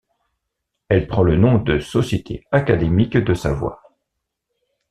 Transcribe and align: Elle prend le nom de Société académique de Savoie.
Elle 0.89 1.05
prend 1.07 1.21
le 1.21 1.35
nom 1.35 1.59
de 1.59 1.77
Société 1.77 2.43
académique 2.49 3.17
de 3.17 3.35
Savoie. 3.35 3.83